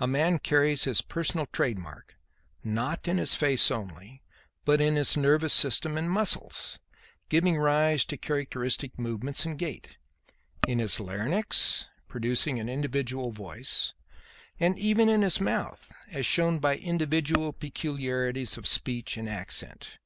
A 0.00 0.08
man 0.08 0.40
carries 0.40 0.82
his 0.82 1.02
personal 1.02 1.46
trademark, 1.46 2.18
not 2.64 3.06
in 3.06 3.16
his 3.18 3.36
face 3.36 3.70
only, 3.70 4.20
but 4.64 4.80
in 4.80 4.96
his 4.96 5.16
nervous 5.16 5.52
system 5.52 5.96
and 5.96 6.10
muscles 6.10 6.80
giving 7.28 7.56
rise 7.58 8.04
to 8.06 8.16
characteristic 8.16 8.98
movements 8.98 9.44
and 9.46 9.56
gait; 9.56 9.98
in 10.66 10.80
his 10.80 10.98
larynx 10.98 11.86
producing 12.08 12.58
an 12.58 12.68
individual 12.68 13.30
voice; 13.30 13.94
and 14.58 14.76
even 14.80 15.08
in 15.08 15.22
his 15.22 15.40
mouth, 15.40 15.92
as 16.10 16.26
shown 16.26 16.58
by 16.58 16.76
individual 16.76 17.52
peculiarities 17.52 18.56
of 18.56 18.66
speech 18.66 19.16
and 19.16 19.28
accent. 19.28 19.98